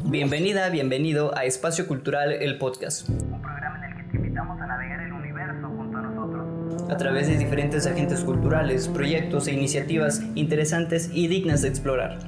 [0.00, 3.08] Bienvenida, bienvenido a Espacio Cultural, el podcast.
[3.08, 6.90] Un programa en el que te invitamos a navegar el universo junto a nosotros.
[6.90, 12.18] A través de diferentes agentes culturales, proyectos e iniciativas interesantes y dignas de explorar.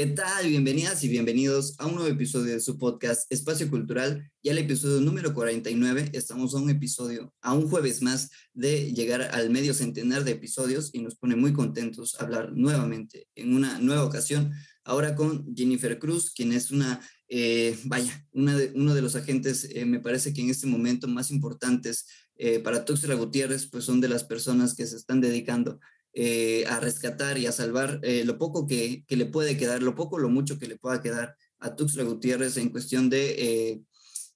[0.00, 0.48] ¿Qué tal?
[0.48, 4.32] Bienvenidas y bienvenidos a un nuevo episodio de su podcast Espacio Cultural.
[4.42, 6.08] Ya el episodio número 49.
[6.14, 10.88] Estamos a un episodio, a un jueves más de llegar al medio centenar de episodios
[10.94, 14.52] y nos pone muy contentos hablar nuevamente en una nueva ocasión.
[14.84, 19.68] Ahora con Jennifer Cruz, quien es una, eh, vaya, una de, uno de los agentes,
[19.70, 24.00] eh, me parece que en este momento más importantes eh, para Tuxtla Gutiérrez, pues son
[24.00, 25.78] de las personas que se están dedicando
[26.12, 29.94] eh, a rescatar y a salvar eh, lo poco que, que, le puede quedar, lo
[29.94, 33.82] poco, lo mucho que le pueda quedar a Tuxtla Gutiérrez en cuestión de, eh,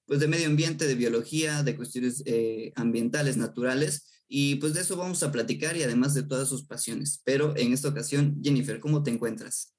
[0.07, 2.23] pues de medio ambiente, de biología, de cuestiones
[2.77, 4.23] ambientales, naturales.
[4.29, 7.21] Y pues de eso vamos a platicar y además de todas sus pasiones.
[7.25, 9.75] Pero en esta ocasión, Jennifer, ¿cómo te encuentras?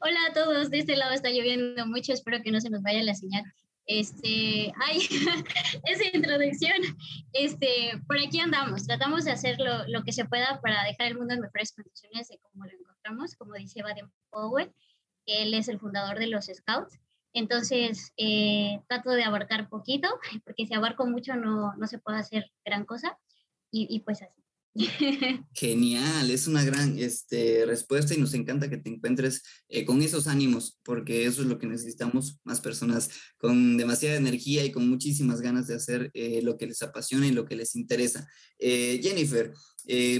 [0.00, 3.02] Hola a todos, de este lado está lloviendo mucho, espero que no se nos vaya
[3.02, 3.44] la señal.
[3.86, 4.98] Este, ay,
[5.86, 6.76] esa introducción.
[7.32, 11.34] Este, por aquí andamos, tratamos de hacer lo, que se pueda para dejar el mundo
[11.34, 14.72] en mejores condiciones de como lo encontramos, como dice Baden Powell,
[15.26, 16.98] él es el fundador de los Scouts.
[17.34, 20.08] Entonces, eh, trato de abarcar poquito,
[20.44, 23.18] porque si abarco mucho no, no se puede hacer gran cosa,
[23.74, 24.41] y pues así.
[25.52, 30.26] Genial, es una gran este, respuesta y nos encanta que te encuentres eh, con esos
[30.26, 35.42] ánimos, porque eso es lo que necesitamos, más personas con demasiada energía y con muchísimas
[35.42, 38.26] ganas de hacer eh, lo que les apasiona y lo que les interesa.
[38.58, 39.52] Eh, Jennifer,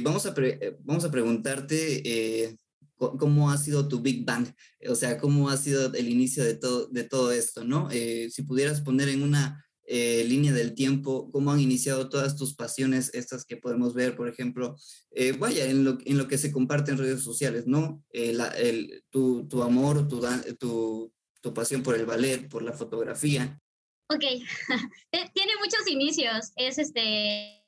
[0.03, 0.34] vamos, a
[0.80, 2.58] vamos a preguntarte
[2.97, 4.48] cómo ha sido tu Big Bang,
[4.89, 7.89] o sea, cómo ha sido el inicio de todo, de todo esto, ¿no?
[7.91, 9.64] si pudieras poner en una
[9.95, 14.27] eh, línea del tiempo, cómo han iniciado todas tus pasiones, estas que podemos ver, por
[14.27, 14.75] ejemplo,
[15.11, 18.03] eh, vaya, en lo, en lo que se comparte en redes sociales, ¿no?
[18.11, 20.19] Eh, el, tu, tu, amor, tu,
[20.59, 23.61] tu, tu, pasión por el ballet, por la fotografía.
[24.08, 24.20] Ok,
[25.35, 27.63] tiene muchos inicios, es este,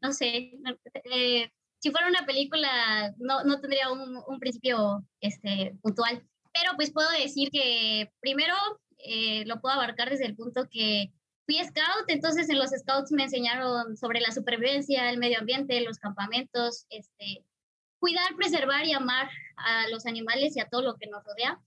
[0.00, 0.52] no sé,
[1.80, 7.10] si fuera una película no, no tendría un, un, principio este, puntual, pero pues puedo
[7.10, 8.54] decir que primero
[8.98, 11.12] eh, lo puedo abarcar desde el punto que
[11.46, 15.98] fui scout, entonces en los scouts me enseñaron sobre la supervivencia, el medio ambiente, los
[15.98, 17.44] campamentos, este,
[18.00, 21.60] cuidar, preservar y amar a los animales y a todo lo que nos rodea.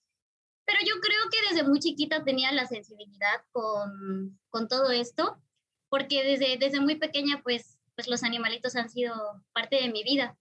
[0.66, 5.42] Pero yo creo que desde muy chiquita tenía la sensibilidad con, con todo esto,
[5.88, 9.16] porque desde, desde muy pequeña pues, pues los animalitos han sido
[9.54, 10.38] parte de mi vida.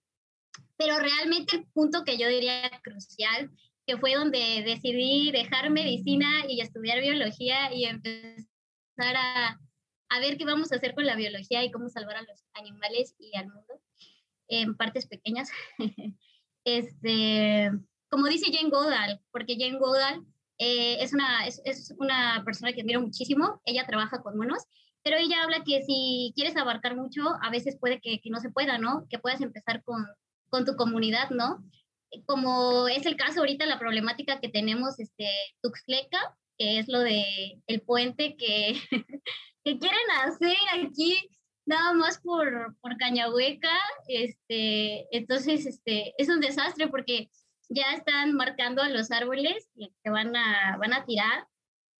[0.77, 3.50] Pero realmente el punto que yo diría crucial
[3.87, 8.44] que fue donde decidí dejar medicina y estudiar biología y empezar
[8.98, 9.60] a,
[10.09, 13.14] a, ver qué vamos a hacer con la biología y cómo salvar a los animales
[13.19, 13.81] y al mundo
[14.48, 15.50] en partes pequeñas.
[16.64, 17.70] este,
[18.09, 20.26] como dice Jane Goodall, porque Jane Goodall
[20.59, 24.64] eh, es, una, es, es, una persona que admiro muchísimo, ella trabaja con monos,
[25.03, 28.50] pero ella habla que si quieres abarcar mucho, a veces puede que, que no se
[28.50, 29.06] pueda, ¿no?
[29.09, 30.06] Que puedas empezar con,
[30.50, 31.62] con tu comunidad, ¿no?
[32.26, 35.28] como es el caso ahorita, la problemática que tenemos, este,
[35.62, 38.75] Tuxleca, que es lo de el puente que,
[39.65, 41.29] que quieren hacer aquí
[41.67, 47.31] nada más por, por Cañahueca, este, entonces, este, es un desastre porque
[47.69, 51.47] ya están marcando a los árboles que van a, van a tirar,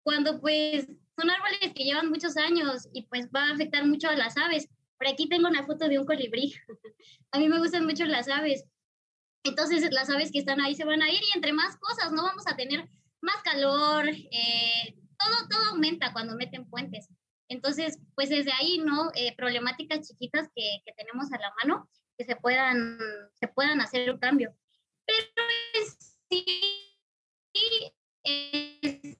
[0.03, 4.15] cuando pues son árboles que llevan muchos años y pues va a afectar mucho a
[4.15, 4.67] las aves.
[4.97, 6.55] Por aquí tengo una foto de un colibrí.
[7.31, 8.65] a mí me gustan mucho las aves
[9.43, 12.23] entonces las aves que están ahí se van a ir y entre más cosas, ¿no?
[12.23, 12.89] Vamos a tener
[13.21, 17.09] más calor, eh, todo, todo aumenta cuando meten puentes.
[17.49, 19.11] Entonces, pues desde ahí, ¿no?
[19.15, 22.99] Eh, problemáticas chiquitas que, que, tenemos a la mano, que se puedan,
[23.33, 24.55] se puedan hacer un cambio.
[25.05, 25.25] Pero
[26.29, 26.45] sí,
[28.23, 29.19] este,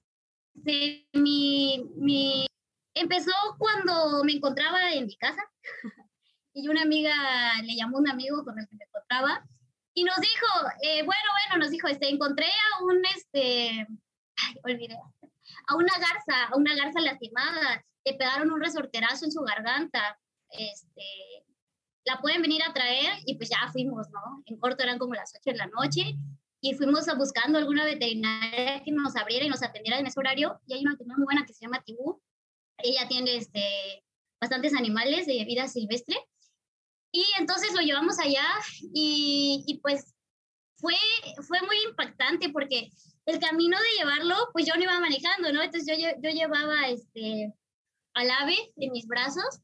[1.14, 2.46] mi, mi,
[2.94, 5.42] empezó cuando me encontraba en mi casa
[6.54, 7.14] y una amiga
[7.62, 9.46] le llamó un amigo con el que me encontraba
[9.94, 10.46] y nos dijo,
[10.82, 13.86] eh, bueno, bueno, nos dijo, este, encontré a un, este,
[14.36, 14.96] ay, olvidé,
[15.66, 20.18] a una garza, a una garza lastimada, le pegaron un resorterazo en su garganta,
[20.50, 21.02] este,
[22.04, 24.42] la pueden venir a traer y pues ya fuimos, ¿no?
[24.46, 26.16] En corto eran como las 8 de la noche
[26.60, 30.74] y fuimos buscando alguna veterinaria que nos abriera y nos atendiera en ese horario y
[30.74, 32.22] hay una veterinaria muy buena que se llama Tibú,
[32.78, 34.04] ella tiene este,
[34.40, 36.16] bastantes animales de vida silvestre
[37.12, 38.46] y entonces lo llevamos allá
[38.94, 40.14] y, pues
[40.76, 40.94] fue,
[41.46, 42.90] fue muy impactante porque
[43.26, 45.62] el camino de llevarlo, pues yo no iba manejando, ¿no?
[45.62, 47.52] Entonces yo, yo llevaba este,
[48.14, 49.60] al ave en mis brazos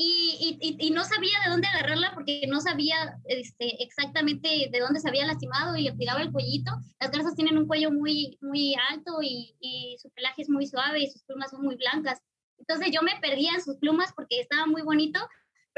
[0.00, 5.00] y, y, y, no sabía de dónde agarrarla porque no sabía este, exactamente de dónde
[5.00, 6.70] se había lastimado y le tiraba el cuellito.
[7.00, 11.00] Las garzas tienen un cuello muy, muy alto y, y, su pelaje es muy suave
[11.00, 12.22] y sus plumas son muy blancas.
[12.58, 15.18] Entonces yo me perdía en sus plumas porque estaba muy bonito,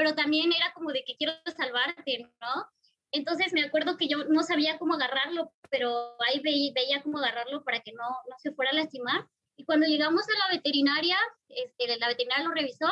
[0.01, 2.65] pero también era como de que quiero salvarte, ¿no?
[3.11, 7.81] Entonces me acuerdo que yo no sabía cómo agarrarlo, pero ahí veía, cómo agarrarlo para
[7.81, 9.27] que no, no se fuera a lastimar.
[9.57, 11.17] Y cuando llegamos a la veterinaria,
[11.49, 12.87] este, la veterinaria lo revisó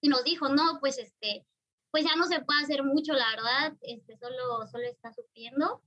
[0.00, 1.44] y nos dijo, no, pues este,
[1.90, 5.82] pues ya no se puede hacer mucho, la verdad, este, solo, solo está sufriendo.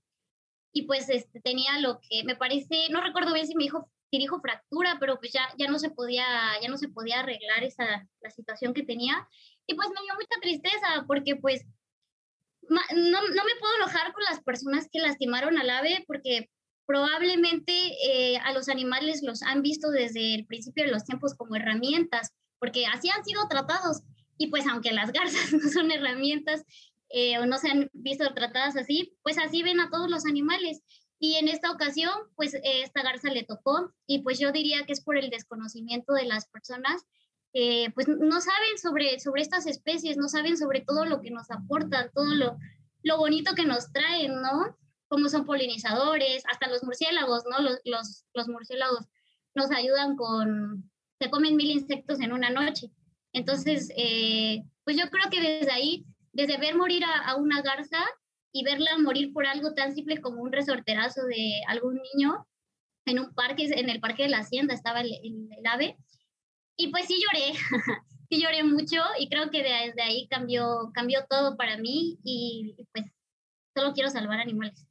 [0.74, 4.18] Y pues este, tenía lo que me parece, no recuerdo bien si me dijo, si
[4.18, 6.26] dijo fractura, pero pues ya, ya no se podía,
[6.62, 9.26] ya no se podía arreglar esa, la situación que tenía.
[9.68, 11.66] Y pues me dio mucha tristeza porque pues
[12.70, 16.50] no, no me puedo enojar con las personas que lastimaron al ave porque
[16.86, 21.56] probablemente eh, a los animales los han visto desde el principio de los tiempos como
[21.56, 24.02] herramientas porque así han sido tratados.
[24.38, 26.64] Y pues aunque las garzas no son herramientas
[27.10, 30.82] eh, o no se han visto tratadas así, pues así ven a todos los animales.
[31.18, 35.02] Y en esta ocasión, pues esta garza le tocó y pues yo diría que es
[35.02, 37.04] por el desconocimiento de las personas
[37.56, 41.50] que pues no saben sobre, sobre estas especies, no saben sobre todo lo que nos
[41.50, 42.58] aportan, todo lo,
[43.02, 44.78] lo bonito que nos traen, ¿no?
[45.08, 47.62] Como son polinizadores, hasta los murciélagos, ¿no?
[47.62, 49.06] Los, los, los murciélagos
[49.54, 52.92] nos ayudan con, se comen mil insectos en una noche.
[53.32, 58.04] Entonces, eh, pues yo creo que desde ahí, desde ver morir a, una garza
[58.52, 62.46] y verla morir por algo tan simple como un resorterazo de algún niño
[63.06, 65.98] en un parque, en el parque de la hacienda estaba el, el, ave,
[66.78, 67.54] y pues sí lloré,
[68.30, 73.06] sí lloré mucho y creo que desde ahí cambió, cambió todo para mí y pues
[73.76, 74.86] solo quiero salvar animales.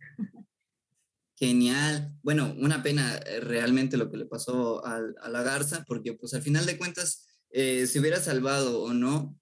[1.36, 2.12] Genial.
[2.22, 6.42] Bueno, una pena eh, realmente lo que le pasó a, la garza, porque pues al
[6.42, 9.36] final de cuentas, eh, si hubiera salvado o no,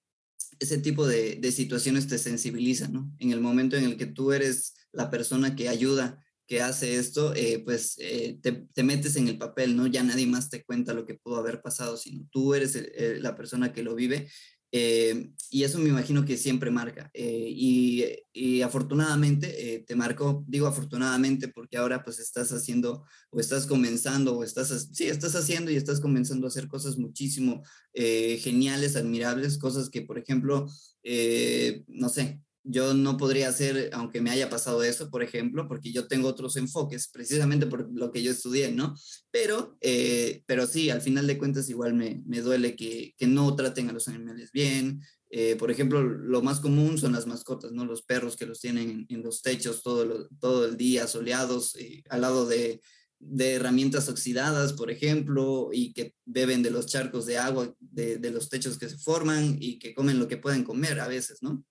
[0.58, 3.12] ese tipo de, situaciones te sensibiliza, ¿no?
[3.18, 7.34] En el momento en el que tú eres la persona que ayuda, que hace esto,
[7.34, 9.86] eh, pues te, te, metes en el papel, ¿no?
[9.86, 12.78] Ya nadie más te cuenta lo que pudo haber pasado, sino tú eres
[13.22, 14.28] la persona que lo vive
[14.74, 17.10] eh, y eso me imagino que siempre marca.
[17.12, 23.38] Eh, y, y, afortunadamente eh, te marcó, digo afortunadamente porque ahora pues estás haciendo o
[23.38, 27.62] estás comenzando o estás, sí, estás haciendo y estás comenzando a hacer cosas muchísimo
[27.94, 30.66] geniales, admirables, cosas que por ejemplo,
[31.88, 36.06] no sé, yo no podría hacer, aunque me haya pasado eso, por ejemplo, porque yo
[36.06, 38.94] tengo otros enfoques, precisamente por lo que yo estudié, ¿no?
[39.30, 43.54] Pero, eh, pero sí, al final de cuentas igual me, me duele que, que, no
[43.56, 45.02] traten a los animales bien.
[45.30, 47.84] Eh, por ejemplo, lo más común son las mascotas, ¿no?
[47.84, 52.20] Los perros que los tienen en, los techos todo, todo el día, soleados, eh, al
[52.20, 52.80] lado de,
[53.18, 58.30] de herramientas oxidadas, por ejemplo, y que beben de los charcos de agua de, de
[58.30, 61.64] los techos que se forman y que comen lo que pueden comer a veces, ¿no?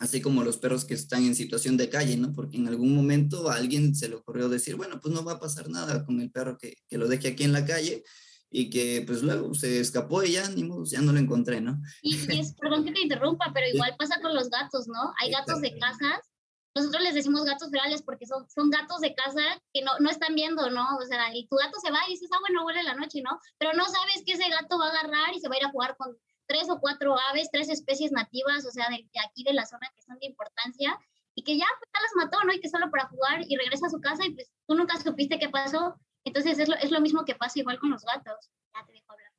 [0.00, 2.32] Así como los perros que están en situación de calle, ¿no?
[2.32, 5.40] Porque en algún momento a alguien se le ocurrió decir, bueno, pues no va a
[5.40, 8.02] pasar nada con el perro que, que lo deje aquí en la calle
[8.50, 11.80] y que pues luego se escapó y ya, ni modo, ya no lo encontré, ¿no?
[12.02, 15.12] Y, es, perdón que te interrumpa, pero igual pasa con los gatos, ¿no?
[15.20, 16.30] Hay gatos de casas,
[16.74, 19.42] nosotros les decimos gatos ferales porque son, son gatos de casa
[19.72, 20.96] que no, no están viendo, ¿no?
[20.96, 23.38] O sea, y tu gato se va y dices, ah, bueno, huele la noche, ¿no?
[23.58, 25.70] Pero no sabes que ese gato va a agarrar y se va a ir a
[25.70, 26.16] jugar con
[26.50, 30.02] tres o cuatro aves, tres especies nativas, o sea, de, aquí de la zona que
[30.02, 30.98] son de importancia,
[31.36, 32.52] y que ya, pues, ya las mató, ¿no?
[32.52, 35.38] Y que solo para jugar y regresa a su casa y pues tú nunca supiste
[35.38, 35.94] qué pasó.
[36.24, 38.50] Entonces es lo, es lo mismo que pasa igual con los gatos.
[38.74, 39.30] Ya te dejo hablar.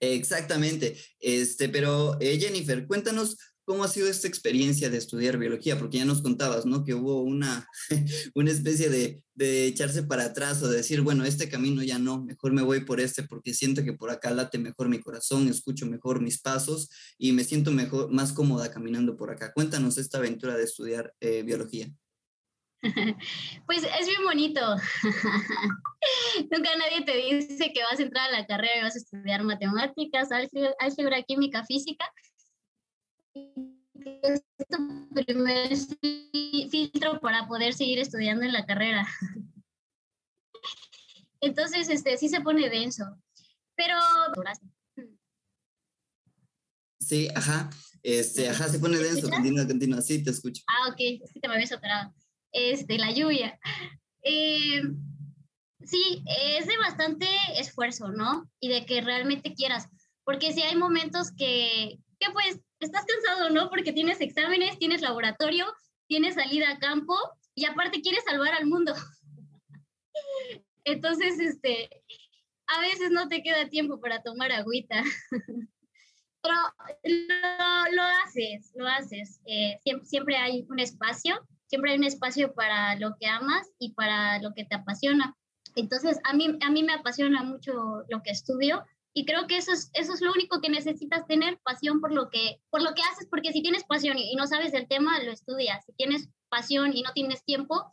[0.00, 0.98] Exactamente.
[1.18, 3.38] Este, pero eh, Jennifer, cuéntanos
[3.70, 5.78] ¿Cómo ha sido esta experiencia de estudiar biología?
[5.78, 6.82] Porque ya nos contabas, ¿no?
[6.82, 7.68] Que hubo una,
[8.34, 12.20] una especie de, de, echarse para atrás o de decir, bueno, este camino ya no,
[12.20, 15.86] mejor me voy por este porque siento que por acá late mejor mi corazón, escucho
[15.86, 19.52] mejor mis pasos y me siento mejor, más cómoda caminando por acá.
[19.52, 21.88] Cuéntanos esta aventura de estudiar eh, biología.
[23.66, 24.60] Pues es bien bonito.
[26.50, 29.44] Nunca nadie te dice que vas a entrar a la carrera y vas a estudiar
[29.44, 32.10] matemáticas, álgebra, química, física
[33.34, 35.76] es tu primer
[36.70, 39.06] filtro para poder seguir estudiando en la carrera.
[41.40, 43.04] Entonces, este, sí se pone denso,
[43.74, 43.96] pero...
[47.00, 47.70] Sí, ajá,
[48.02, 50.62] este, ajá, se pone denso, continúa, continúa, sí, te escucho.
[50.66, 52.14] Ah, ok, es que te me habías operado.
[52.52, 53.58] Este, la lluvia.
[54.22, 54.82] Eh,
[55.82, 58.50] sí, es de bastante esfuerzo, ¿no?
[58.60, 59.88] Y de que realmente quieras,
[60.24, 63.70] porque si hay momentos que, que pues estás cansado, ¿no?
[63.70, 65.66] Porque tienes exámenes, tienes laboratorio,
[66.06, 67.14] tienes salida a campo
[67.54, 68.94] y aparte quieres salvar al mundo.
[70.84, 71.90] Entonces, este,
[72.66, 75.02] a veces no te queda tiempo para tomar agüita.
[76.42, 76.54] pero
[77.92, 79.40] lo, haces, lo haces.
[79.44, 83.92] Eh, siempre, siempre hay un espacio, siempre hay un espacio para lo que amas y
[83.92, 85.36] para lo que te apasiona.
[85.76, 89.72] Entonces, a mí, a mí me apasiona mucho lo que estudio y creo que eso
[89.72, 93.02] es, eso es lo único que necesitas tener, pasión por lo que, por lo que
[93.02, 95.84] haces, porque si tienes pasión y, no sabes del tema, lo estudias.
[95.84, 97.92] Si tienes pasión y no tienes tiempo,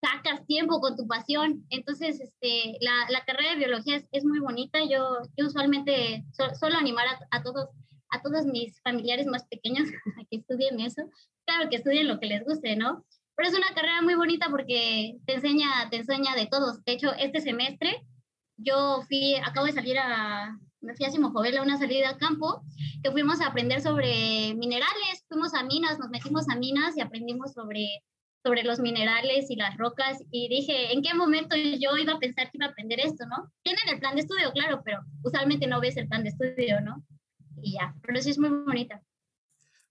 [0.00, 1.66] sacas tiempo con tu pasión.
[1.68, 4.80] Entonces, este, la, la carrera de biología es, es, muy bonita.
[4.80, 6.24] Yo, yo usualmente
[6.58, 7.68] suelo animar a, a, todos,
[8.10, 9.86] a todos mis familiares más pequeños
[10.20, 11.02] a que estudien eso.
[11.46, 13.04] Claro, que estudien lo que les guste, ¿no?
[13.36, 16.82] Pero es una carrera muy bonita porque te enseña, te enseña de todos.
[16.84, 18.02] De hecho, este semestre
[18.56, 22.62] yo fui, acabo de salir a, me fui a Simojovela a una salida a campo,
[23.02, 27.52] que fuimos a aprender sobre minerales, fuimos a minas, nos metimos a minas y aprendimos
[27.52, 28.02] sobre,
[28.44, 32.50] sobre los minerales y las rocas y dije, ¿en qué momento yo iba a pensar
[32.50, 33.50] que iba a aprender esto, no?
[33.62, 37.02] Tienen el plan de estudio, claro, pero usualmente no ves el plan de estudio, ¿no?
[37.62, 39.00] Y ya, pero sí es muy bonita.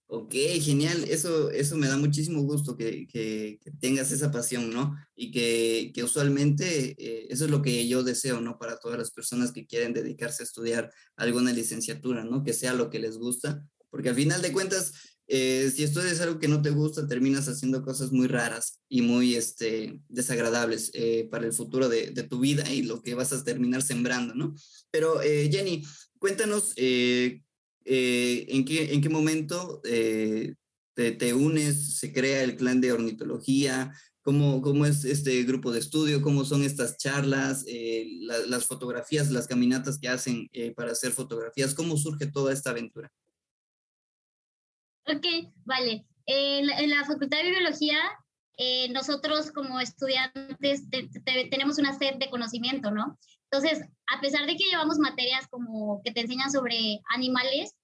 [0.06, 1.04] Ok, genial.
[1.08, 4.94] Eso, eso me da muchísimo gusto que, que, tengas esa pasión, ¿no?
[5.16, 8.58] Y que, que usualmente eh, eso es lo que yo deseo, ¿no?
[8.58, 12.44] Para todas las personas que quieren dedicarse a estudiar alguna licenciatura, ¿no?
[12.44, 14.92] Que sea lo que les gusta, porque al final de cuentas,
[15.26, 19.36] eh, si estudias algo que no te gusta, terminas haciendo cosas muy raras y muy
[19.36, 23.42] este, desagradables eh, para el futuro de, de, tu vida y lo que vas a
[23.42, 24.54] terminar sembrando, ¿no?
[24.90, 25.82] Pero Jenny,
[26.18, 26.74] cuéntanos
[27.84, 30.54] eh, ¿en, qué, ¿en qué momento eh,
[30.94, 33.92] te, te, unes, se crea el clan de ornitología?
[34.22, 36.22] ¿Cómo, cómo es este grupo de estudio?
[36.22, 37.64] ¿Cómo son estas charlas?
[37.68, 41.74] Eh, las fotografías, las caminatas que hacen para hacer fotografías.
[41.74, 43.12] ¿Cómo surge toda esta aventura?
[45.06, 45.26] Ok,
[45.66, 46.06] vale.
[46.26, 47.98] en la Facultad de Biología
[48.90, 50.88] nosotros como estudiantes
[51.50, 53.18] tenemos una sed de conocimiento, ¿no?
[53.50, 57.74] Entonces, a pesar de que llevamos materias como que te enseñan sobre animales,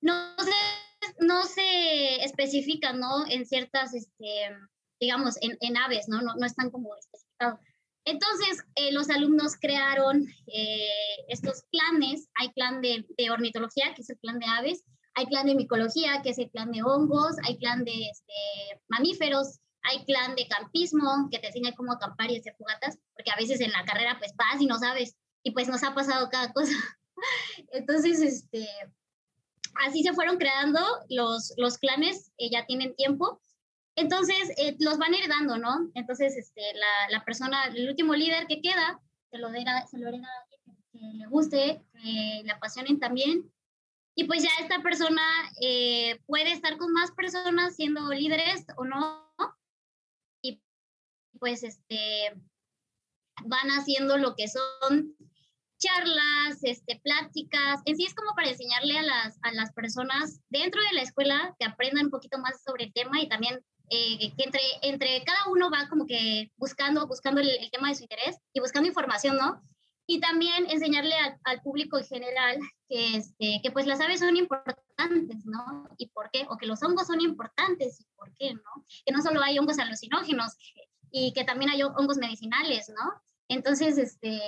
[0.00, 3.26] no se, no se especifican, ¿no?
[3.28, 4.50] En ciertas, este,
[5.00, 6.22] digamos, en, en aves, ¿no?
[6.22, 6.34] ¿no?
[6.36, 7.60] No están como especificados.
[8.04, 10.88] Entonces, eh, los alumnos crearon eh,
[11.28, 12.28] estos planes.
[12.34, 14.84] Hay plan de, de, ornitología, que es el plan de aves.
[15.14, 17.36] Hay plan de micología, que es el plan de hongos.
[17.44, 22.38] Hay plan de este, mamíferos, hay clan de campismo que te enseña cómo acampar y
[22.38, 25.68] hacer jugatas, porque a veces en la carrera pues vas y no sabes, y pues
[25.68, 26.74] nos ha pasado cada cosa.
[27.72, 28.68] Entonces, este,
[29.86, 33.40] así se fueron creando los, los clanes, eh, ya tienen tiempo.
[33.94, 35.90] Entonces, eh, los van heredando, ¿no?
[35.94, 39.00] Entonces, este, la, la, persona, el último líder que queda,
[39.30, 43.50] se lo hereda, se lo hereda que, le guste, que le apasionen también.
[44.14, 45.22] Y pues ya esta persona
[45.60, 49.30] eh, puede estar con más personas siendo líderes o no,
[51.38, 52.32] pues este,
[53.44, 55.16] van haciendo lo que son
[55.78, 60.80] charlas, este, pláticas, en sí es como para enseñarle a las, a las personas dentro
[60.82, 64.44] de la escuela que aprendan un poquito más sobre el tema y también eh, que
[64.44, 68.60] entre, entre cada uno va como que buscando, buscando el, tema de su interés y
[68.60, 69.62] buscando información, ¿no?
[70.08, 71.14] Y también enseñarle
[71.44, 75.88] al público en general que, este, que pues las aves son importantes, ¿no?
[75.98, 76.46] ¿Y por qué?
[76.48, 78.84] O que los hongos son importantes, ¿y por qué, no?
[79.04, 80.56] Que no solo hay hongos alucinógenos,
[81.18, 83.22] y que también hay hongos medicinales, ¿no?
[83.48, 84.38] Entonces, este,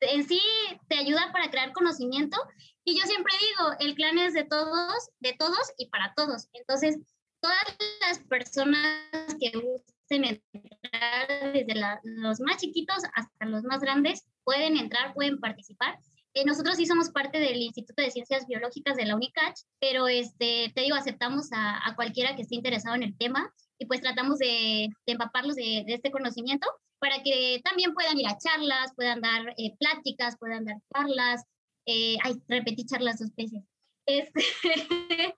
[0.00, 0.38] en sí
[0.86, 2.36] te ayuda para crear conocimiento
[2.84, 6.50] y yo siempre digo, el clan es de todos, de todos y para todos.
[6.52, 6.98] Entonces,
[7.40, 7.56] todas
[8.02, 9.08] las personas
[9.40, 15.98] que gusten entrar, desde los más chiquitos hasta los más grandes, pueden entrar, pueden participar.
[16.34, 20.70] Eh, nosotros sí somos parte del Instituto de Ciencias Biológicas de la UNICACH, pero este,
[20.74, 24.38] te digo, aceptamos a, a cualquiera que esté interesado en el tema y pues tratamos
[24.38, 26.66] de, de empaparlos de, de, este conocimiento
[26.98, 31.44] para que también puedan ir a charlas, puedan dar eh, pláticas, puedan dar charlas.
[31.86, 33.62] Eh, ay, repetí charlas dos veces.
[34.06, 34.40] Este,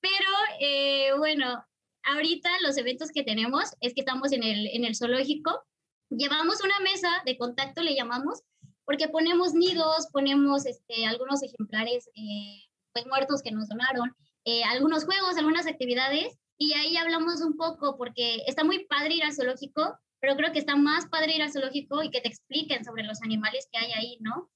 [0.00, 0.30] pero
[0.60, 1.64] eh, bueno,
[2.04, 5.64] ahorita los eventos que tenemos es que estamos en el, en el zoológico.
[6.10, 8.42] Llevamos una mesa de contacto, le llamamos,
[8.84, 15.04] porque ponemos nidos, ponemos este, algunos ejemplares eh, pues muertos que nos donaron, eh, algunos
[15.04, 19.98] juegos, algunas actividades y ahí hablamos un poco, porque está muy padre ir al zoológico,
[20.20, 23.22] pero creo que está más padre ir al zoológico y que te expliquen sobre los
[23.22, 24.50] animales que hay ahí, ¿no?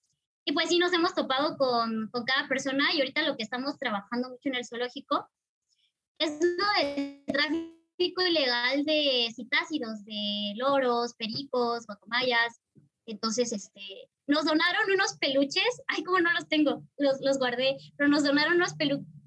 [0.45, 3.79] Y pues sí, nos hemos topado con, con cada persona y ahorita lo que estamos
[3.79, 5.31] trabajando mucho en el zoológico
[6.19, 12.61] es lo de tráfico ilegal de citácidos, de loros, pericos, guacamayas.
[13.07, 18.11] Entonces, este, nos donaron unos peluches, ay, como no los tengo, los, los guardé, pero
[18.11, 18.75] nos donaron unos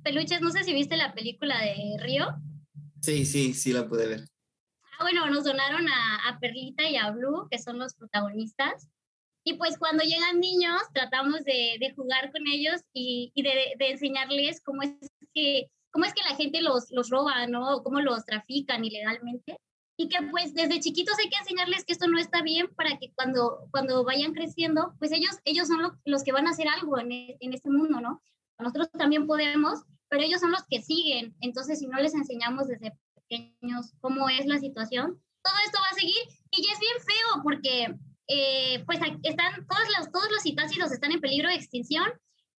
[0.03, 2.27] peluches, no sé si viste la película de Río,
[3.01, 4.25] Sí, sí, sí la pude ver.
[4.99, 8.89] Ah, bueno, nos donaron a, a, Perlita y a Blue, que son los protagonistas.
[9.43, 13.91] Y pues cuando llegan niños, tratamos de, de jugar con ellos y, y de, de,
[13.91, 14.91] enseñarles cómo es
[15.33, 17.81] que, cómo es que la gente los, los roba, ¿no?
[17.83, 19.57] Cómo los trafican ilegalmente.
[19.97, 23.11] Y que pues desde chiquitos hay que enseñarles que esto no está bien para que
[23.13, 27.11] cuando, cuando vayan creciendo, pues ellos, ellos son los que van a hacer algo en,
[27.11, 28.21] en este mundo, ¿no?
[28.59, 31.35] Nosotros también podemos, pero ellos son los que siguen.
[31.41, 35.99] Entonces, si no les enseñamos desde pequeños cómo es la situación, todo esto va a
[35.99, 36.15] seguir.
[36.51, 37.95] Y ya es bien feo porque
[38.27, 42.11] eh, pues están todos los, todos los citácidos están en peligro de extinción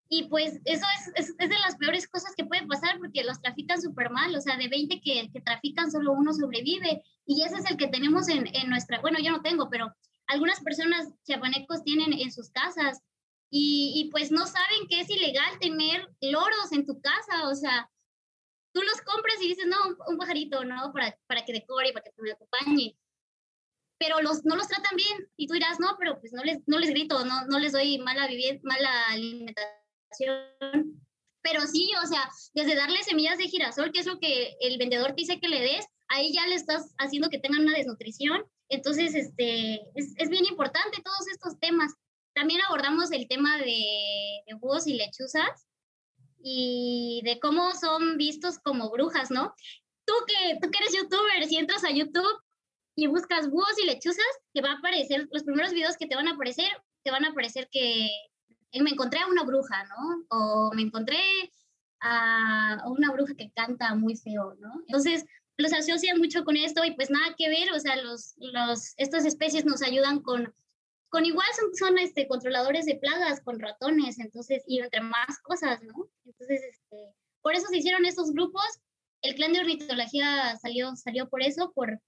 [0.08, 0.86] y pues eso
[1.16, 4.40] es, es, de las peores cosas que puede pasar porque los trafican súper mal, o
[4.40, 7.02] sea, de 20 que, que, trafican solo uno sobrevive.
[7.26, 9.92] Y ese es el que tenemos en, en, nuestra, bueno, yo no tengo, pero
[10.26, 13.02] algunas personas chapanecos tienen en sus casas
[13.50, 17.90] y, y pues no saben que es ilegal tener loros en tu casa, o sea,
[18.72, 19.76] tú los compras y dices, no,
[20.08, 20.92] un, pajarito, ¿no?
[20.92, 22.96] Para, para que decore, para que me acompañe
[23.98, 25.28] pero los, no los tratan bien.
[25.36, 27.98] Y tú dirás, no, pero pues no les, no les grito, no, no les doy
[27.98, 28.28] mala,
[28.62, 31.04] mala alimentación.
[31.42, 35.08] Pero sí, o sea, desde darle semillas de girasol, que es lo que el vendedor
[35.08, 38.44] te dice que le des, ahí ya le estás haciendo que tengan una desnutrición.
[38.68, 41.92] Entonces, este, es, es bien importante todos estos temas.
[42.38, 45.66] También abordamos el tema de, de búhos y lechuzas
[46.40, 49.52] y de cómo son vistos como brujas, ¿no?
[50.04, 52.42] Tú que, tú que eres youtuber, si entras a YouTube,
[52.94, 56.28] y buscas búhos y lechuzas, te va a aparecer, los primeros videos que te van
[56.28, 56.70] a aparecer,
[57.04, 60.24] te van a aparecer que eh, me encontré a una bruja, ¿no?
[60.30, 61.20] O me encontré
[62.00, 64.82] a una bruja que canta muy feo, ¿no?
[64.86, 65.24] Entonces,
[65.56, 69.24] los asocian mucho con esto y pues nada que ver, o sea, los, los, estas
[69.24, 70.54] especies nos ayudan con,
[71.10, 75.82] con igual son, son este, controladores de plagas, con ratones, entonces, y entre más cosas,
[75.82, 76.08] ¿no?
[76.24, 78.64] Entonces, este, por eso se hicieron estos grupos.
[79.22, 82.00] El clan de ornitología salió, salió por eso, por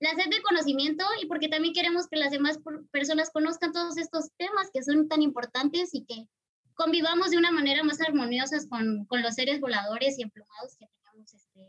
[0.00, 2.58] la sed de conocimiento y porque también queremos que las demás
[2.90, 6.26] personas conozcan todos estos temas que son tan importantes y que
[6.74, 11.32] convivamos de una manera más armoniosa con, con los seres voladores y emplumados que tenemos
[11.32, 11.60] este,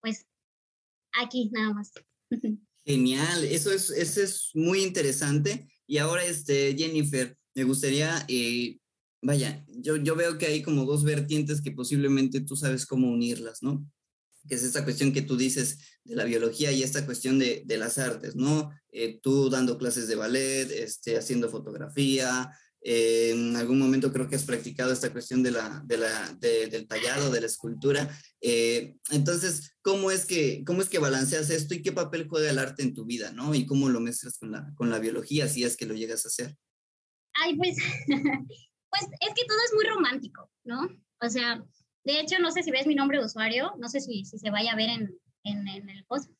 [0.00, 0.26] pues
[1.12, 1.92] aquí nada más.
[2.84, 5.66] Genial, eso es, eso es muy interesante.
[5.88, 8.78] Y ahora, este, Jennifer, me gustaría, eh,
[9.20, 13.62] vaya, yo, yo veo que hay como dos vertientes que posiblemente tú sabes cómo unirlas,
[13.62, 13.84] ¿no?
[14.48, 17.76] que es esta cuestión que tú dices de la biología y esta cuestión de, de
[17.76, 18.70] las artes, ¿no?
[18.90, 24.36] Eh, tú dando clases de ballet, este, haciendo fotografía, eh, en algún momento creo que
[24.36, 28.08] has practicado esta cuestión de la, de la, del tallado, de la escultura.
[28.40, 32.58] Eh, entonces, ¿cómo es, que, ¿cómo es que balanceas esto y qué papel juega el
[32.58, 33.54] arte en tu vida, ¿no?
[33.54, 36.28] Y cómo lo mezclas con la, con la biología, si es que lo llegas a
[36.28, 36.56] hacer.
[37.34, 40.88] Ay, pues, pues es que todo es muy romántico, ¿no?
[41.20, 41.64] O sea,
[42.04, 44.50] de hecho, no sé si ves mi nombre de usuario, no sé si, si se
[44.50, 46.30] vaya a ver en, en, en el post,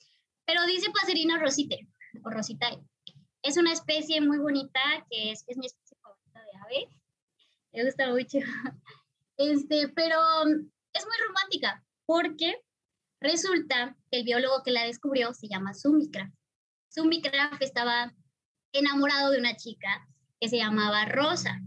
[0.46, 1.88] pero dice Pacerina rosite
[2.24, 2.78] o rositae.
[3.42, 5.87] Es una especie muy bonita que es, es mi especie
[7.72, 8.38] Me gusta mucho.
[9.36, 10.18] Este, pero
[10.92, 12.60] es muy romántica porque
[13.20, 16.32] resulta que el biólogo que la descubrió se llama Sumikra.
[16.88, 18.12] Sumikra estaba
[18.72, 20.08] enamorado de una chica
[20.40, 21.60] que se llamaba Rosa.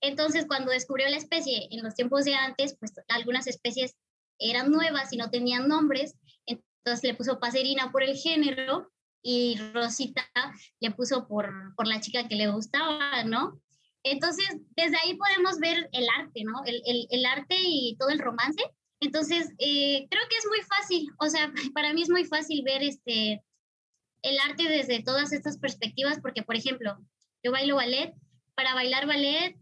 [0.00, 3.96] Entonces, cuando descubrió la especie en los tiempos de antes, pues algunas especies
[4.38, 8.90] eran nuevas y no tenían nombres, entonces le puso Pacerina por el género
[9.22, 10.24] y Rosita
[10.80, 13.60] le puso por, por la chica que le gustaba, ¿no?
[14.02, 16.62] Entonces, desde ahí podemos ver el arte, ¿no?
[16.64, 18.62] El, el, el arte y todo el romance.
[19.00, 22.82] Entonces, eh, creo que es muy fácil, o sea, para mí es muy fácil ver
[22.82, 23.42] este,
[24.22, 26.98] el arte desde todas estas perspectivas, porque, por ejemplo,
[27.42, 28.14] yo bailo ballet,
[28.54, 29.56] para bailar ballet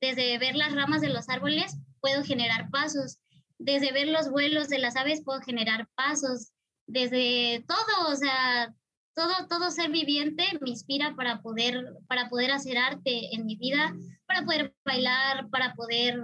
[0.00, 3.18] desde ver las ramas de los árboles puedo generar pasos,
[3.58, 6.52] desde ver los vuelos de las aves puedo generar pasos,
[6.86, 8.74] desde todo, o sea,
[9.20, 13.94] todo, todo ser viviente me inspira para poder, para poder hacer arte en mi vida,
[14.26, 16.18] para poder bailar, para poder,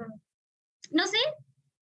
[0.91, 1.19] no sé,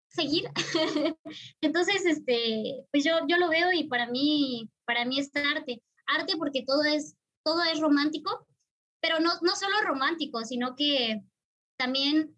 [0.09, 0.51] seguir.
[1.61, 5.85] Entonces, este, pues yo, yo lo veo y para mí, para mí es arte.
[6.07, 8.49] Arte porque todo es, todo es romántico,
[9.01, 11.23] pero no, no solo romántico, sino que
[11.77, 12.37] también,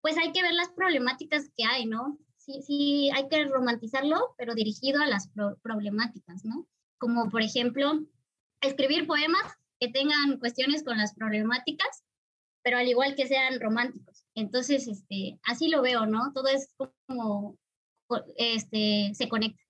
[0.00, 2.18] pues hay que ver las problemáticas que hay, ¿no?
[2.38, 5.30] Sí, sí, hay que romantizarlo, pero dirigido a las
[5.62, 6.66] problemáticas, ¿no?
[7.00, 8.06] Como por ejemplo,
[8.60, 9.42] escribir poemas
[9.80, 12.04] que tengan cuestiones con las problemáticas,
[12.62, 14.26] pero al igual que sean románticos.
[14.34, 16.32] Entonces, este, así lo veo, ¿no?
[16.34, 16.68] Todo es
[17.06, 17.58] como,
[18.36, 19.62] este, se conecta.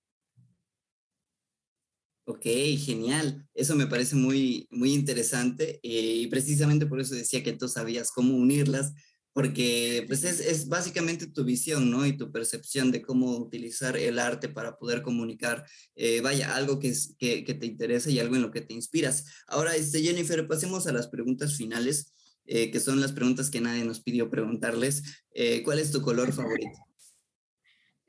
[2.27, 2.47] Ok,
[2.79, 3.49] genial.
[3.55, 8.11] Eso me parece muy, muy interesante eh, y precisamente por eso decía que tú sabías
[8.13, 8.93] cómo unirlas,
[9.33, 12.05] porque pues es, es, básicamente tu visión, ¿no?
[12.05, 15.65] Y tu percepción de cómo utilizar el arte para poder comunicar,
[15.95, 18.75] eh, vaya, algo que, es, que, que, te interesa y algo en lo que te
[18.75, 19.45] inspiras.
[19.47, 22.13] Ahora, este, Jennifer, pasemos a las preguntas finales,
[22.45, 25.25] eh, que son las preguntas que nadie nos pidió preguntarles.
[25.33, 26.79] Eh, ¿Cuál es tu color favorito?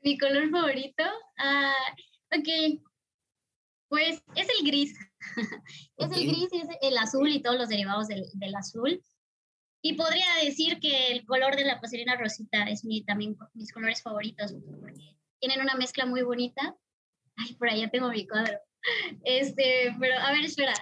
[0.02, 2.82] Mi color favorito, uh, ok,
[3.88, 4.98] pues es el gris.
[5.96, 6.22] es okay.
[6.24, 9.00] el gris, es el azul y todos los derivados del, del azul.
[9.82, 14.00] Y podría decir que el color de la pasarina rosita es mi, también mis colores
[14.00, 16.76] favoritos, porque tienen una mezcla muy bonita.
[17.36, 18.58] Ay, por allá tengo mi cuadro.
[19.24, 20.74] Este, pero a ver, espera.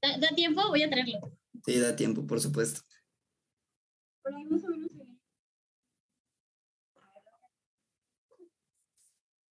[0.00, 0.68] ¿Da, da tiempo?
[0.68, 1.36] Voy a traerlo.
[1.64, 2.80] Sí, da tiempo, por supuesto.
[4.22, 4.90] Por ahí más o menos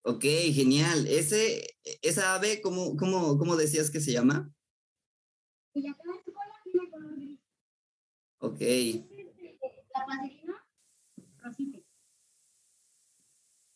[0.05, 1.07] Ok, genial.
[1.07, 4.53] Ese, esa ave, ¿cómo, cómo, cómo decías que se llama?
[5.73, 7.39] Y acá en su cola tiene color gris.
[8.43, 8.59] Ok.
[8.59, 10.53] La paserina
[11.41, 11.79] rosita.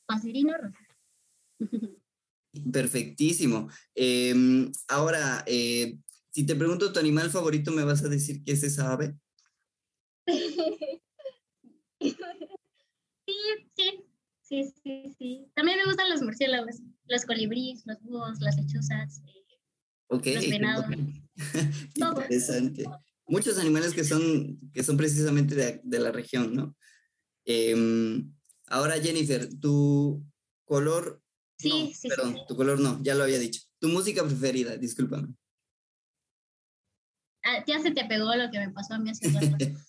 [0.05, 0.93] Paserina rosita.
[2.73, 3.69] Perfectísimo.
[3.95, 5.97] Eh, ahora, eh,
[6.31, 9.15] si te pregunto tu animal favorito, ¿me vas a decir qué es esa ave?
[12.01, 12.13] sí,
[13.73, 14.03] sí,
[14.41, 15.51] sí, sí, sí.
[15.55, 19.45] También me gustan los murciélagos, los colibríes, los búhos, las lechuzas, eh,
[20.09, 20.35] okay.
[20.35, 20.85] los venados.
[21.95, 22.83] Interesante.
[23.27, 26.75] Muchos animales que son, que son precisamente de, de la región, ¿no?
[27.45, 28.23] Eh,
[28.67, 30.23] ahora, Jennifer, tu
[30.65, 31.21] color...
[31.57, 32.41] Sí, no, sí, perdón, sí.
[32.47, 33.61] tu color no, ya lo había dicho.
[33.79, 35.33] Tu música preferida, discúlpame.
[37.43, 39.65] Ah, ya se te pegó lo que me pasó a mí hace rato.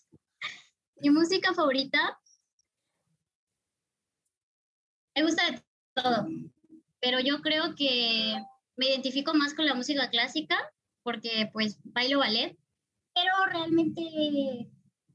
[1.00, 2.18] Mi música favorita.
[5.14, 5.62] Me gusta de
[5.94, 6.28] todo,
[7.00, 8.34] pero yo creo que
[8.76, 10.56] me identifico más con la música clásica
[11.02, 12.56] porque pues bailo ballet,
[13.18, 14.70] pero realmente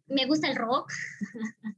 [0.08, 0.92] me gusta el rock.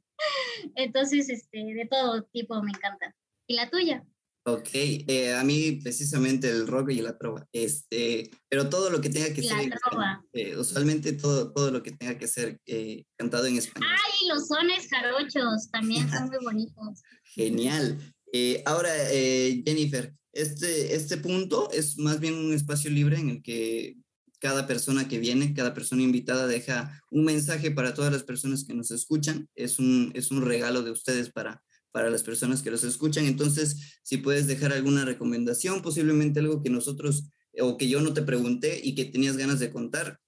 [0.76, 3.16] Entonces, este, de todo tipo me encanta.
[3.48, 4.04] ¿Y la tuya?
[4.48, 9.10] Ok, eh, a mí precisamente el rock y la trova, este, pero todo lo que
[9.10, 10.24] tenga que la ser, trova.
[10.34, 13.90] eh, usualmente todo, todo lo que tenga que ser eh, cantado en español.
[13.92, 17.02] Ay, los sones jarochos también son muy bonitos.
[17.24, 17.98] Genial.
[18.32, 23.42] Eh, ahora, eh, Jennifer, este, este punto es más bien un espacio libre en el
[23.42, 23.96] que
[24.39, 28.74] cada persona que viene, cada persona invitada deja un mensaje para todas las personas que
[28.74, 29.50] nos escuchan.
[29.56, 33.26] Es un, es un regalo de ustedes para, para las personas que los escuchan.
[33.26, 38.21] Entonces, si puedes dejar alguna recomendación, posiblemente algo que nosotros o que yo no te
[38.21, 40.19] pregunté y que tenías ganas de contar,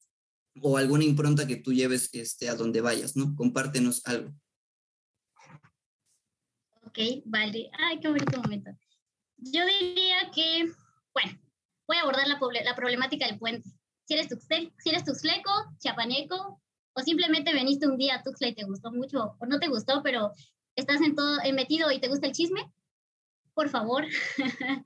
[0.62, 3.36] o alguna impronta que tú lleves este, a donde vayas, ¿no?
[3.36, 4.34] Compártenos algo.
[6.84, 7.70] Ok, vale.
[7.78, 8.72] Ay, qué bonito momento.
[9.38, 10.72] Yo diría que,
[11.14, 11.40] bueno,
[11.88, 13.70] voy a abordar la, la problemática del puente.
[14.08, 16.62] Si eres, tuxte, si eres tuxleco, chapaneco,
[16.94, 20.02] o simplemente veniste un día a Tuxtla y te gustó mucho, o no te gustó,
[20.02, 20.34] pero
[20.76, 22.72] estás en todo metido y te gusta el chisme,
[23.54, 24.06] por favor,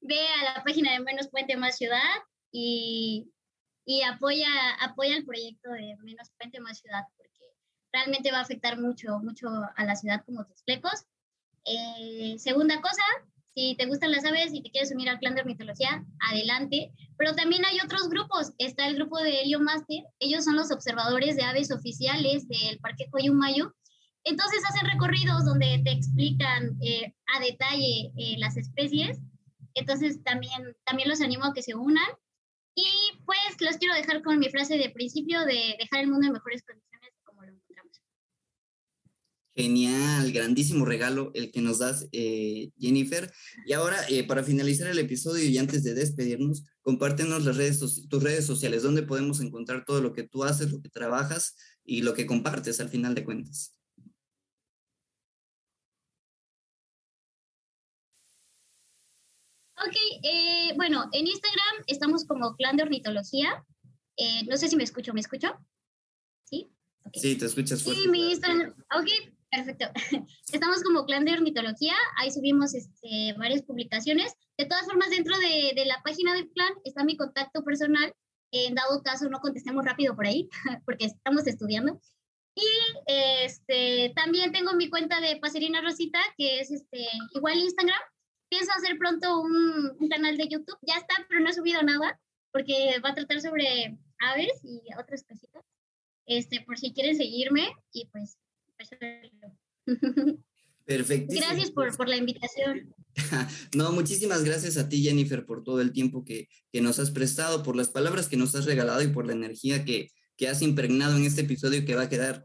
[0.00, 2.14] ve a la página de Menos Puente Más Ciudad
[2.52, 3.32] y,
[3.86, 4.48] y apoya,
[4.80, 7.56] apoya el proyecto de Menos Puente Más Ciudad, porque
[7.90, 11.06] realmente va a afectar mucho, mucho a la ciudad como tuxtlecos.
[11.64, 13.02] Eh, segunda cosa,
[13.58, 16.92] si te gustan las aves y te quieres unir al clan de ornitología, adelante.
[17.16, 18.52] Pero también hay otros grupos.
[18.58, 20.04] Está el grupo de Helio Master.
[20.20, 23.74] Ellos son los observadores de aves oficiales del Parque Coyumayo.
[24.22, 29.18] Entonces hacen recorridos donde te explican eh, a detalle eh, las especies.
[29.74, 32.08] Entonces también, también los animo a que se unan.
[32.76, 32.86] Y
[33.26, 36.62] pues los quiero dejar con mi frase de principio de dejar el mundo en mejores
[36.62, 36.97] condiciones.
[39.58, 43.28] Genial, grandísimo regalo el que nos das, eh, Jennifer.
[43.66, 48.22] Y ahora, eh, para finalizar el episodio y antes de despedirnos, compártenos las redes, tus
[48.22, 52.14] redes sociales, donde podemos encontrar todo lo que tú haces, lo que trabajas y lo
[52.14, 53.74] que compartes al final de cuentas.
[59.74, 63.66] Ok, eh, bueno, en Instagram estamos como Clan de Ornitología.
[64.48, 65.48] No sé si me escucho, ¿me escucho?
[66.44, 66.70] ¿Sí?
[67.06, 67.22] Okay.
[67.22, 68.02] Sí, te escuchas fuerte.
[68.02, 69.86] Sí, mi Instagram, ok, perfecto.
[70.52, 74.34] Estamos como Clan de Ornitología, ahí subimos este, varias publicaciones.
[74.56, 78.12] De todas formas, dentro de, de la página del clan está mi contacto personal.
[78.50, 80.48] En dado caso, no contestemos rápido por ahí,
[80.86, 82.00] porque estamos estudiando.
[82.54, 82.66] Y
[83.06, 88.00] este, también tengo mi cuenta de Paserina Rosita, que es este, igual Instagram,
[88.48, 90.78] pienso hacer pronto un, canal de YouTube.
[90.82, 92.18] Ya está, pero no he subido nada
[92.50, 95.64] porque va a tratar sobre aves y otras cositas.
[96.26, 98.36] Este, por si quieren seguirme y pues.
[98.78, 98.90] Pues
[100.84, 101.34] Perfecto.
[101.36, 102.94] Gracias por, por la invitación.
[103.76, 107.62] no, muchísimas gracias a ti, Jennifer, por todo el tiempo que, que nos has prestado,
[107.62, 111.16] por las palabras que nos has regalado y por la energía que, que has impregnado
[111.16, 112.44] en este episodio que va a quedar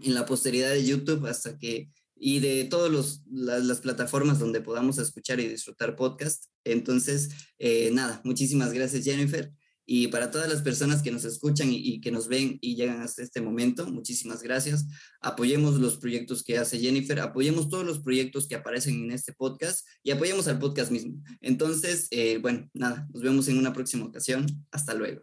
[0.00, 5.38] en la posteridad de YouTube hasta que y de todas las plataformas donde podamos escuchar
[5.38, 6.46] y disfrutar podcast.
[6.64, 9.52] Entonces, eh, nada, muchísimas gracias Jennifer.
[9.90, 13.22] Y para todas las personas que nos escuchan y, que nos ven y llegan hasta
[13.22, 14.86] este momento, muchísimas gracias.
[15.22, 19.86] Apoyemos los proyectos que hace Jennifer, apoyemos todos los proyectos que aparecen en este podcast
[20.02, 21.22] y apoyemos al podcast mismo.
[21.40, 24.44] Entonces, eh, bueno, nada, nos vemos en una próxima ocasión.
[24.70, 25.22] Hasta luego.